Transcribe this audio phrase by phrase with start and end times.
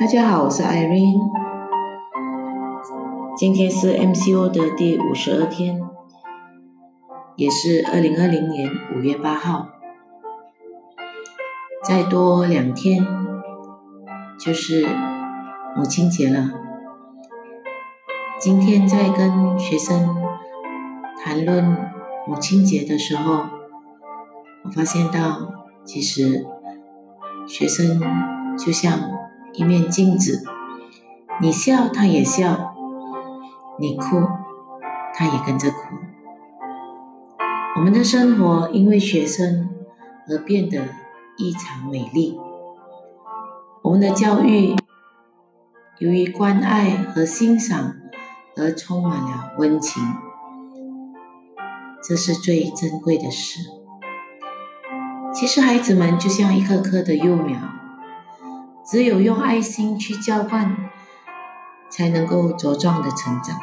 [0.00, 1.30] 大家好，我是 Irene。
[3.36, 5.78] 今天是 MCO 的第五十二天，
[7.36, 9.68] 也是二零二零年五月八号。
[11.84, 13.06] 再多两天
[14.38, 14.86] 就是
[15.76, 16.48] 母亲节了。
[18.38, 20.16] 今天在跟学生
[21.22, 21.76] 谈论
[22.26, 23.44] 母亲节的时候，
[24.64, 25.52] 我发现到，
[25.84, 26.46] 其实
[27.46, 28.00] 学生
[28.56, 28.98] 就像
[29.52, 30.42] 一面镜子，
[31.40, 32.74] 你笑他也笑，
[33.78, 34.22] 你哭
[35.14, 35.76] 他也跟着哭。
[37.76, 39.70] 我们的生活因为学生
[40.28, 40.88] 而变得
[41.36, 42.38] 异常美丽，
[43.82, 44.76] 我们的教育
[45.98, 47.94] 由于关爱和欣赏
[48.56, 50.02] 而充满了温情，
[52.02, 53.60] 这是最珍贵的事。
[55.32, 57.58] 其实孩子们就像一棵棵的幼苗，
[58.90, 60.76] 只有用爱心去浇灌，
[61.88, 63.56] 才能够茁壮的成长。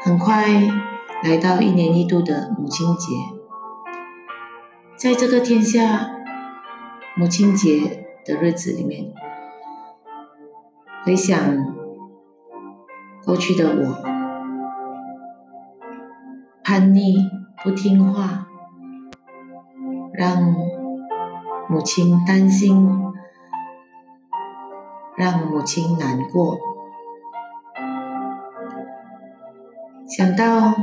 [0.00, 0.46] 很快
[1.24, 3.12] 来到一年一度的母亲节，
[4.94, 6.12] 在这个天下
[7.16, 9.12] 母亲节的日子里面，
[11.02, 11.36] 回想
[13.24, 13.96] 过去的我，
[16.62, 17.16] 叛逆
[17.64, 18.46] 不听话，
[20.12, 20.54] 让
[21.70, 23.12] 母亲担心，
[25.16, 26.58] 让母亲难过。
[30.06, 30.74] 想到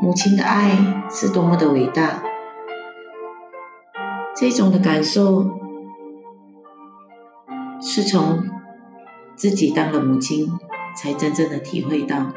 [0.00, 2.22] 母亲的爱是多么的伟大，
[4.36, 5.44] 这种的感受
[7.80, 8.38] 是从
[9.34, 10.48] 自己当了母亲
[10.94, 12.32] 才真正的体会到。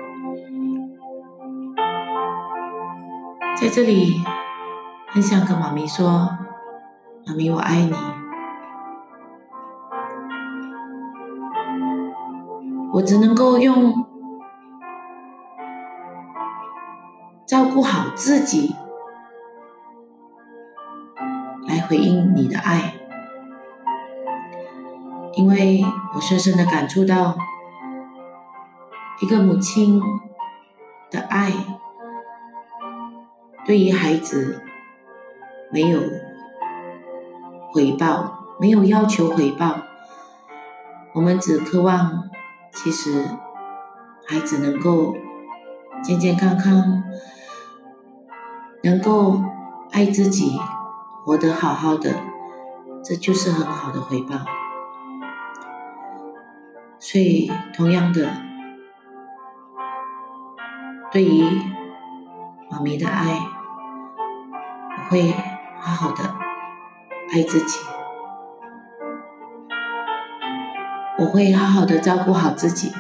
[3.59, 4.21] 在这里，
[5.17, 6.29] 很想跟妈咪说
[7.25, 7.91] ：“妈咪，我爱你。”
[12.93, 14.05] 我只能够用
[17.47, 18.75] 照顾好自己
[21.67, 22.93] 来回应你的爱，
[25.33, 27.35] 因为我深深的感触到
[29.21, 29.99] 一个母亲
[31.09, 31.51] 的爱，
[33.65, 34.61] 对于孩子
[35.71, 35.99] 没有
[37.71, 39.75] 回报，没有要求回报，
[41.13, 42.23] 我们只渴望。
[42.71, 43.25] 其实，
[44.27, 45.15] 孩子能够
[46.03, 47.03] 健健康康，
[48.83, 49.41] 能够
[49.91, 50.59] 爱自己，
[51.25, 52.13] 活得好好的，
[53.03, 54.35] 这就是很好的回报。
[56.99, 58.31] 所以，同样的，
[61.11, 61.43] 对于
[62.69, 63.39] 妈咪的爱，
[64.97, 65.33] 我会
[65.79, 66.23] 好好的
[67.33, 67.79] 爱自己。
[71.19, 72.91] 我会好好的照顾好自己，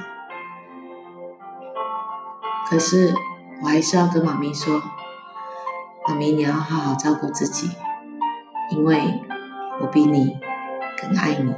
[2.67, 3.13] 可是
[3.61, 4.81] 我还是要跟妈咪说，
[6.07, 7.69] 妈咪你要好好照顾自己，
[8.71, 9.21] 因为
[9.81, 10.39] 我比你
[10.99, 11.53] 更爱你。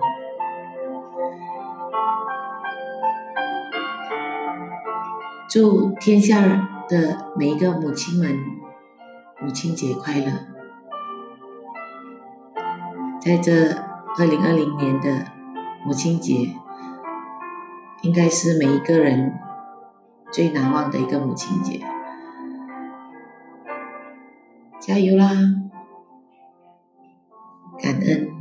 [5.47, 6.41] 祝天下
[6.89, 8.37] 的每一个母亲们
[9.39, 10.58] 母亲节快乐！
[13.19, 13.73] 在这
[14.17, 15.39] 二零二零年的。
[15.85, 16.53] 母亲节
[18.01, 19.39] 应该是每一个人
[20.29, 21.81] 最难忘的一个母亲节，
[24.77, 25.29] 加油啦！
[27.81, 28.38] 感恩。